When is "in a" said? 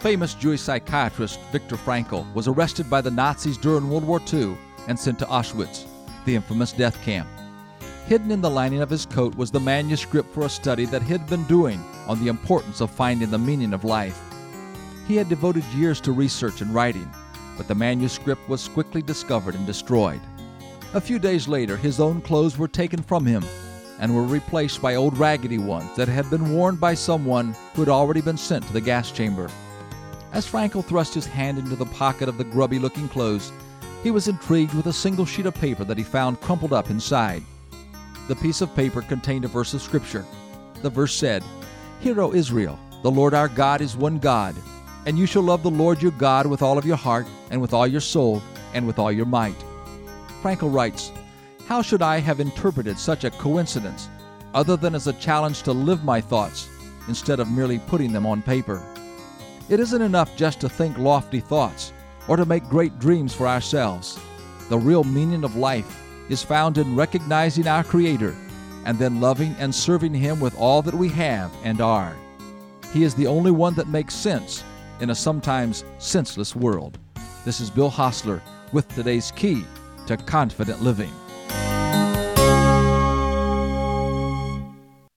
74.98-75.14